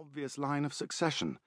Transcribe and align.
obvious 0.00 0.38
line 0.38 0.64
of 0.64 0.72
succession, 0.72 1.38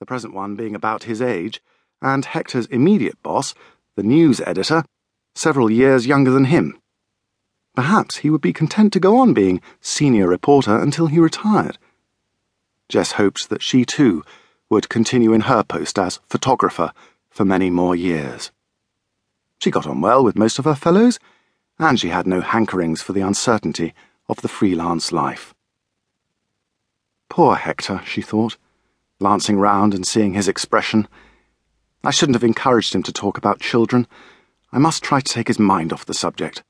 the 0.00 0.04
present 0.04 0.34
one 0.34 0.56
being 0.56 0.74
about 0.74 1.04
his 1.04 1.22
age, 1.22 1.62
and 2.02 2.24
Hector's 2.24 2.66
immediate 2.66 3.22
boss, 3.22 3.54
the 3.94 4.02
news 4.02 4.40
editor, 4.40 4.84
several 5.36 5.70
years 5.70 6.08
younger 6.08 6.32
than 6.32 6.46
him. 6.46 6.80
Perhaps 7.76 8.16
he 8.16 8.28
would 8.28 8.40
be 8.40 8.52
content 8.52 8.92
to 8.94 8.98
go 8.98 9.16
on 9.16 9.32
being 9.32 9.60
senior 9.80 10.26
reporter 10.26 10.76
until 10.76 11.06
he 11.06 11.20
retired. 11.20 11.78
Jess 12.88 13.12
hoped 13.12 13.48
that 13.48 13.62
she 13.62 13.84
too 13.84 14.24
would 14.68 14.88
continue 14.88 15.32
in 15.32 15.42
her 15.42 15.62
post 15.62 15.96
as 15.96 16.18
photographer 16.28 16.92
for 17.28 17.44
many 17.44 17.70
more 17.70 17.94
years. 17.94 18.50
She 19.60 19.70
got 19.70 19.86
on 19.86 20.00
well 20.00 20.24
with 20.24 20.36
most 20.36 20.58
of 20.58 20.64
her 20.64 20.74
fellows, 20.74 21.20
and 21.78 22.00
she 22.00 22.08
had 22.08 22.26
no 22.26 22.40
hankerings 22.40 23.02
for 23.02 23.12
the 23.12 23.20
uncertainty 23.20 23.94
of 24.28 24.42
the 24.42 24.48
freelance 24.48 25.12
life. 25.12 25.54
Poor 27.30 27.54
Hector, 27.54 28.02
she 28.04 28.20
thought, 28.20 28.58
glancing 29.20 29.58
round 29.58 29.94
and 29.94 30.06
seeing 30.06 30.34
his 30.34 30.48
expression. 30.48 31.06
I 32.02 32.10
shouldn't 32.10 32.34
have 32.34 32.44
encouraged 32.44 32.94
him 32.94 33.04
to 33.04 33.12
talk 33.12 33.38
about 33.38 33.60
children. 33.60 34.08
I 34.72 34.78
must 34.78 35.04
try 35.04 35.20
to 35.20 35.32
take 35.32 35.46
his 35.48 35.58
mind 35.58 35.92
off 35.92 36.04
the 36.04 36.12
subject. 36.12 36.64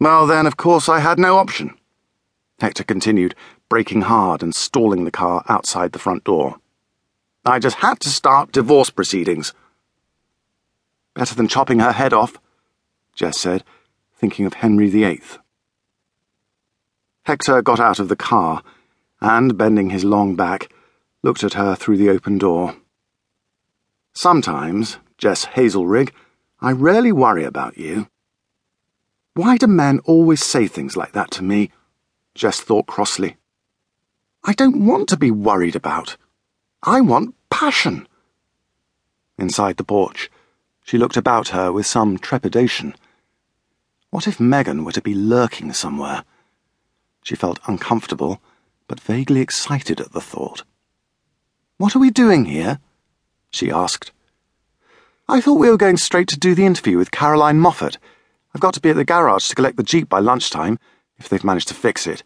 Well, 0.00 0.26
then, 0.26 0.44
of 0.44 0.56
course, 0.56 0.88
I 0.88 0.98
had 0.98 1.18
no 1.18 1.36
option. 1.38 1.78
Hector 2.58 2.82
continued, 2.82 3.34
braking 3.68 4.02
hard 4.02 4.42
and 4.42 4.54
stalling 4.54 5.04
the 5.04 5.10
car 5.10 5.44
outside 5.48 5.92
the 5.92 5.98
front 6.00 6.24
door. 6.24 6.56
I 7.44 7.60
just 7.60 7.76
had 7.76 8.00
to 8.00 8.08
start 8.08 8.50
divorce 8.50 8.90
proceedings. 8.90 9.54
Better 11.14 11.34
than 11.34 11.48
chopping 11.48 11.78
her 11.78 11.92
head 11.92 12.12
off, 12.12 12.38
Jess 13.14 13.38
said, 13.38 13.62
thinking 14.16 14.46
of 14.46 14.54
Henry 14.54 14.90
VIII. 14.90 15.22
Hector 17.22 17.62
got 17.62 17.78
out 17.78 18.00
of 18.00 18.08
the 18.08 18.16
car 18.16 18.62
and, 19.26 19.58
bending 19.58 19.90
his 19.90 20.04
long 20.04 20.36
back, 20.36 20.72
looked 21.22 21.42
at 21.42 21.54
her 21.54 21.74
through 21.74 21.96
the 21.96 22.08
open 22.08 22.38
door. 22.38 22.76
Sometimes, 24.14 24.98
Jess 25.18 25.44
Hazelrig, 25.46 26.12
I 26.60 26.72
rarely 26.72 27.12
worry 27.12 27.44
about 27.44 27.76
you. 27.76 28.08
Why 29.34 29.56
do 29.58 29.66
men 29.66 29.98
always 30.04 30.42
say 30.42 30.66
things 30.66 30.96
like 30.96 31.12
that 31.12 31.30
to 31.32 31.42
me? 31.42 31.70
Jess 32.34 32.60
thought 32.60 32.86
crossly. 32.86 33.36
I 34.44 34.52
don't 34.52 34.86
want 34.86 35.08
to 35.08 35.16
be 35.16 35.30
worried 35.30 35.76
about. 35.76 36.16
I 36.82 37.00
want 37.00 37.34
passion. 37.50 38.06
Inside 39.36 39.76
the 39.76 39.84
porch, 39.84 40.30
she 40.84 40.96
looked 40.96 41.16
about 41.16 41.48
her 41.48 41.72
with 41.72 41.84
some 41.84 42.16
trepidation. 42.16 42.94
What 44.10 44.26
if 44.26 44.38
Megan 44.38 44.84
were 44.84 44.92
to 44.92 45.02
be 45.02 45.14
lurking 45.14 45.72
somewhere? 45.72 46.24
She 47.24 47.34
felt 47.34 47.58
uncomfortable 47.66 48.40
but 48.88 49.00
vaguely 49.00 49.40
excited 49.40 50.00
at 50.00 50.12
the 50.12 50.20
thought. 50.20 50.64
What 51.78 51.94
are 51.94 52.00
we 52.00 52.10
doing 52.10 52.46
here? 52.46 52.80
she 53.50 53.70
asked. 53.70 54.12
I 55.28 55.40
thought 55.40 55.58
we 55.58 55.68
were 55.68 55.76
going 55.76 55.96
straight 55.96 56.28
to 56.28 56.38
do 56.38 56.54
the 56.54 56.66
interview 56.66 56.98
with 56.98 57.10
Caroline 57.10 57.58
Moffat. 57.58 57.98
I've 58.54 58.60
got 58.60 58.74
to 58.74 58.80
be 58.80 58.90
at 58.90 58.96
the 58.96 59.04
garage 59.04 59.48
to 59.48 59.54
collect 59.54 59.76
the 59.76 59.82
Jeep 59.82 60.08
by 60.08 60.20
lunchtime, 60.20 60.78
if 61.18 61.28
they've 61.28 61.42
managed 61.42 61.68
to 61.68 61.74
fix 61.74 62.06
it. 62.06 62.22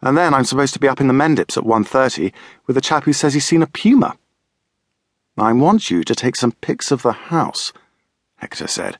And 0.00 0.16
then 0.16 0.32
I'm 0.34 0.44
supposed 0.44 0.74
to 0.74 0.80
be 0.80 0.88
up 0.88 1.00
in 1.00 1.08
the 1.08 1.14
Mendips 1.14 1.56
at 1.56 1.64
1.30 1.64 2.32
with 2.66 2.76
a 2.76 2.80
chap 2.80 3.04
who 3.04 3.12
says 3.12 3.34
he's 3.34 3.46
seen 3.46 3.62
a 3.62 3.66
puma. 3.66 4.16
I 5.36 5.52
want 5.52 5.90
you 5.90 6.04
to 6.04 6.14
take 6.14 6.36
some 6.36 6.52
pics 6.52 6.92
of 6.92 7.02
the 7.02 7.12
house, 7.12 7.72
Hector 8.36 8.68
said. 8.68 8.98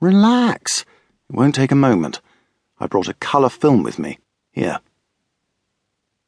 Relax. 0.00 0.84
It 1.30 1.36
won't 1.36 1.54
take 1.54 1.72
a 1.72 1.76
moment. 1.76 2.20
I 2.78 2.86
brought 2.86 3.08
a 3.08 3.14
colour 3.14 3.48
film 3.48 3.82
with 3.82 3.98
me. 3.98 4.18
Here. 4.50 4.80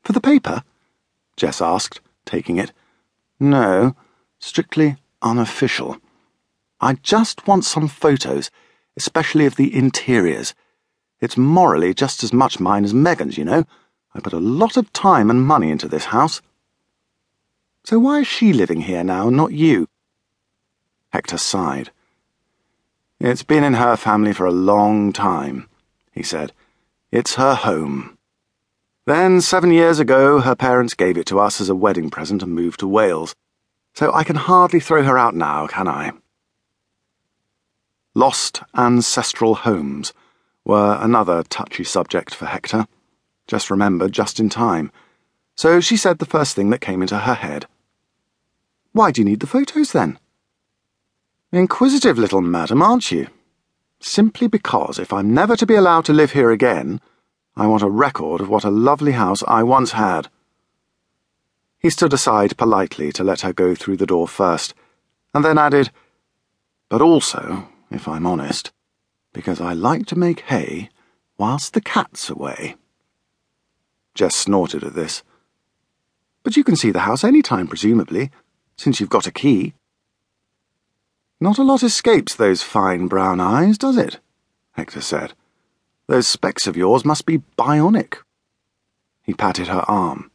For 0.04 0.12
the 0.12 0.20
paper? 0.20 0.62
Jess 1.36 1.60
asked, 1.60 2.00
taking 2.24 2.58
it. 2.58 2.72
No, 3.40 3.96
strictly 4.38 4.96
unofficial. 5.22 5.96
I 6.80 6.94
just 6.94 7.46
want 7.46 7.64
some 7.64 7.88
photos, 7.88 8.50
especially 8.96 9.46
of 9.46 9.56
the 9.56 9.74
interiors. 9.74 10.54
It's 11.20 11.38
morally 11.38 11.94
just 11.94 12.22
as 12.22 12.32
much 12.32 12.60
mine 12.60 12.84
as 12.84 12.92
Megan's, 12.92 13.38
you 13.38 13.44
know. 13.44 13.64
I 14.14 14.20
put 14.20 14.34
a 14.34 14.38
lot 14.38 14.76
of 14.76 14.92
time 14.92 15.30
and 15.30 15.42
money 15.42 15.70
into 15.70 15.88
this 15.88 16.06
house. 16.06 16.42
So 17.84 17.98
why 17.98 18.20
is 18.20 18.26
she 18.26 18.52
living 18.52 18.82
here 18.82 19.02
now, 19.02 19.30
not 19.30 19.52
you? 19.52 19.88
Hector 21.12 21.38
sighed. 21.38 21.90
It's 23.18 23.42
been 23.42 23.64
in 23.64 23.74
her 23.74 23.96
family 23.96 24.32
for 24.32 24.44
a 24.44 24.52
long 24.52 25.12
time, 25.12 25.68
he 26.12 26.22
said. 26.22 26.52
It's 27.10 27.36
her 27.36 27.54
home. 27.54 28.13
Then, 29.06 29.42
seven 29.42 29.70
years 29.70 29.98
ago, 29.98 30.40
her 30.40 30.54
parents 30.54 30.94
gave 30.94 31.18
it 31.18 31.26
to 31.26 31.38
us 31.38 31.60
as 31.60 31.68
a 31.68 31.74
wedding 31.74 32.08
present 32.08 32.42
and 32.42 32.54
moved 32.54 32.80
to 32.80 32.88
Wales. 32.88 33.34
So 33.92 34.12
I 34.14 34.24
can 34.24 34.36
hardly 34.36 34.80
throw 34.80 35.02
her 35.02 35.18
out 35.18 35.34
now, 35.34 35.66
can 35.66 35.86
I? 35.86 36.12
Lost 38.14 38.62
ancestral 38.74 39.56
homes 39.56 40.14
were 40.64 40.98
another 41.00 41.42
touchy 41.42 41.84
subject 41.84 42.34
for 42.34 42.46
Hector, 42.46 42.86
just 43.46 43.70
remembered 43.70 44.12
just 44.12 44.40
in 44.40 44.48
time. 44.48 44.90
So 45.54 45.80
she 45.80 45.98
said 45.98 46.18
the 46.18 46.24
first 46.24 46.56
thing 46.56 46.70
that 46.70 46.80
came 46.80 47.02
into 47.02 47.18
her 47.18 47.34
head. 47.34 47.66
Why 48.92 49.10
do 49.10 49.20
you 49.20 49.26
need 49.26 49.40
the 49.40 49.46
photos 49.46 49.92
then? 49.92 50.18
Inquisitive 51.52 52.18
little 52.18 52.40
madam, 52.40 52.80
aren't 52.80 53.12
you? 53.12 53.28
Simply 54.00 54.48
because 54.48 54.98
if 54.98 55.12
I'm 55.12 55.34
never 55.34 55.56
to 55.56 55.66
be 55.66 55.74
allowed 55.74 56.06
to 56.06 56.12
live 56.12 56.32
here 56.32 56.50
again, 56.50 57.00
I 57.56 57.66
want 57.66 57.82
a 57.82 57.90
record 57.90 58.40
of 58.40 58.48
what 58.48 58.64
a 58.64 58.70
lovely 58.70 59.12
house 59.12 59.42
I 59.46 59.62
once 59.62 59.92
had. 59.92 60.28
He 61.78 61.90
stood 61.90 62.12
aside 62.12 62.56
politely 62.56 63.12
to 63.12 63.22
let 63.22 63.42
her 63.42 63.52
go 63.52 63.74
through 63.74 63.98
the 63.98 64.06
door 64.06 64.26
first, 64.26 64.74
and 65.32 65.44
then 65.44 65.58
added, 65.58 65.90
But 66.88 67.00
also, 67.00 67.68
if 67.90 68.08
I'm 68.08 68.26
honest, 68.26 68.72
because 69.32 69.60
I 69.60 69.72
like 69.72 70.06
to 70.06 70.18
make 70.18 70.40
hay 70.40 70.88
whilst 71.38 71.74
the 71.74 71.80
cat's 71.80 72.28
away. 72.28 72.76
Jess 74.14 74.34
snorted 74.34 74.82
at 74.82 74.94
this. 74.94 75.22
But 76.42 76.56
you 76.56 76.64
can 76.64 76.76
see 76.76 76.90
the 76.90 77.00
house 77.00 77.24
any 77.24 77.42
time, 77.42 77.66
presumably, 77.66 78.30
since 78.76 79.00
you've 79.00 79.10
got 79.10 79.26
a 79.26 79.32
key. 79.32 79.74
Not 81.40 81.58
a 81.58 81.64
lot 81.64 81.82
escapes 81.82 82.34
those 82.34 82.62
fine 82.62 83.06
brown 83.06 83.40
eyes, 83.40 83.78
does 83.78 83.96
it? 83.96 84.18
Hector 84.72 85.00
said. 85.00 85.34
Those 86.06 86.26
specs 86.26 86.66
of 86.66 86.76
yours 86.76 87.04
must 87.04 87.24
be 87.24 87.42
bionic. 87.58 88.18
He 89.22 89.32
patted 89.32 89.68
her 89.68 89.84
arm. 89.88 90.30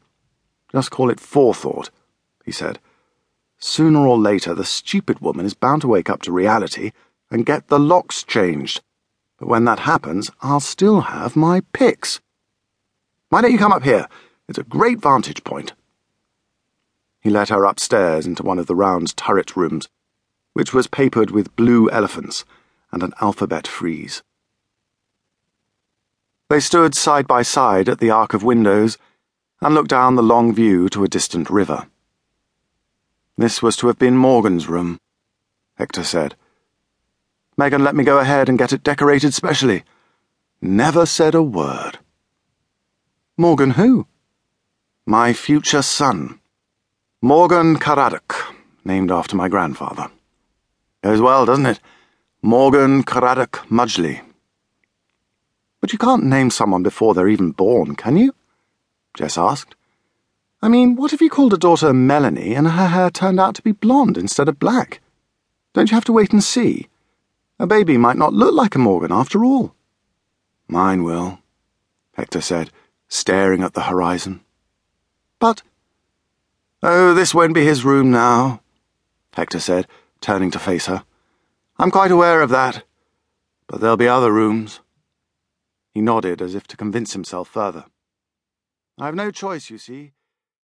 Just 0.71 0.91
call 0.91 1.09
it 1.09 1.19
forethought, 1.19 1.89
he 2.43 2.51
said. 2.51 2.79
Sooner 3.59 3.99
or 3.99 4.17
later, 4.17 4.53
the 4.55 4.65
stupid 4.65 5.19
woman 5.19 5.45
is 5.45 5.53
bound 5.53 5.81
to 5.81 5.87
wake 5.87 6.09
up 6.09 6.21
to 6.23 6.31
reality 6.31 6.91
and 7.29 7.45
get 7.45 7.67
the 7.67 7.79
locks 7.79 8.23
changed. 8.23 8.81
But 9.37 9.47
when 9.47 9.65
that 9.65 9.79
happens, 9.79 10.31
I'll 10.41 10.59
still 10.59 11.01
have 11.01 11.35
my 11.35 11.61
picks. 11.73 12.19
Why 13.29 13.41
don't 13.41 13.51
you 13.51 13.57
come 13.57 13.71
up 13.71 13.83
here? 13.83 14.07
It's 14.47 14.57
a 14.57 14.63
great 14.63 14.99
vantage 14.99 15.43
point. 15.43 15.73
He 17.21 17.29
led 17.29 17.49
her 17.49 17.65
upstairs 17.65 18.25
into 18.25 18.43
one 18.43 18.57
of 18.57 18.65
the 18.67 18.75
round 18.75 19.15
turret 19.15 19.55
rooms, 19.55 19.87
which 20.53 20.73
was 20.73 20.87
papered 20.87 21.31
with 21.31 21.55
blue 21.55 21.89
elephants 21.91 22.45
and 22.91 23.03
an 23.03 23.13
alphabet 23.21 23.67
frieze. 23.67 24.23
They 26.49 26.59
stood 26.59 26.95
side 26.95 27.27
by 27.27 27.43
side 27.43 27.87
at 27.87 27.99
the 27.99 28.09
arc 28.09 28.33
of 28.33 28.41
windows 28.41 28.97
and 29.61 29.75
looked 29.75 29.91
down 29.91 30.15
the 30.15 30.23
long 30.23 30.51
view 30.53 30.89
to 30.89 31.03
a 31.03 31.07
distant 31.07 31.47
river. 31.47 31.87
This 33.37 33.61
was 33.61 33.75
to 33.77 33.87
have 33.87 33.99
been 33.99 34.17
Morgan's 34.17 34.67
room, 34.67 34.99
Hector 35.75 36.03
said. 36.03 36.35
Megan 37.55 37.83
let 37.83 37.95
me 37.95 38.03
go 38.03 38.17
ahead 38.17 38.49
and 38.49 38.57
get 38.57 38.73
it 38.73 38.83
decorated 38.83 39.33
specially. 39.33 39.83
Never 40.59 41.05
said 41.05 41.35
a 41.35 41.43
word. 41.43 41.99
Morgan 43.37 43.71
who? 43.71 44.07
My 45.05 45.33
future 45.33 45.83
son. 45.83 46.39
Morgan 47.21 47.77
Caraddock, 47.77 48.55
named 48.83 49.11
after 49.11 49.35
my 49.35 49.49
grandfather. 49.49 50.09
Goes 51.03 51.21
well, 51.21 51.45
doesn't 51.45 51.65
it? 51.67 51.79
Morgan 52.41 53.03
Caraddock 53.03 53.67
Mudgley. 53.69 54.21
But 55.89 55.93
you 55.93 56.07
can't 56.07 56.25
name 56.25 56.51
someone 56.51 56.83
before 56.83 57.15
they're 57.15 57.27
even 57.27 57.49
born, 57.49 57.95
can 57.95 58.15
you? 58.15 58.35
Jess 59.15 59.39
asked. 59.39 59.73
I 60.61 60.69
mean, 60.69 60.95
what 60.95 61.13
if 61.13 61.19
you 61.19 61.31
called 61.31 61.51
a 61.51 61.57
daughter 61.57 61.91
Melanie 61.93 62.53
and 62.53 62.67
her 62.67 62.89
hair 62.89 63.09
turned 63.09 63.39
out 63.39 63.55
to 63.55 63.63
be 63.63 63.71
blonde 63.71 64.15
instead 64.15 64.47
of 64.47 64.59
black? 64.59 65.01
Don't 65.73 65.89
you 65.89 65.95
have 65.95 66.05
to 66.05 66.13
wait 66.13 66.31
and 66.31 66.43
see? 66.43 66.89
A 67.57 67.65
baby 67.65 67.97
might 67.97 68.17
not 68.17 68.35
look 68.35 68.53
like 68.53 68.75
a 68.75 68.77
Morgan 68.77 69.11
after 69.11 69.43
all. 69.43 69.73
Mine 70.67 71.01
will, 71.01 71.39
Hector 72.13 72.41
said, 72.41 72.69
staring 73.07 73.63
at 73.63 73.73
the 73.73 73.85
horizon. 73.89 74.41
But. 75.39 75.63
Oh, 76.83 77.15
this 77.15 77.33
won't 77.33 77.55
be 77.55 77.65
his 77.65 77.83
room 77.83 78.11
now, 78.11 78.61
Hector 79.33 79.59
said, 79.59 79.87
turning 80.21 80.51
to 80.51 80.59
face 80.59 80.85
her. 80.85 81.03
I'm 81.79 81.89
quite 81.89 82.11
aware 82.11 82.43
of 82.43 82.51
that. 82.51 82.83
But 83.65 83.81
there'll 83.81 83.97
be 83.97 84.07
other 84.07 84.31
rooms. 84.31 84.81
He 85.93 86.01
nodded 86.01 86.41
as 86.41 86.55
if 86.55 86.67
to 86.67 86.77
convince 86.77 87.13
himself 87.13 87.49
further. 87.49 87.85
I 88.99 89.05
have 89.05 89.15
no 89.15 89.31
choice, 89.31 89.69
you 89.69 89.77
see. 89.77 90.13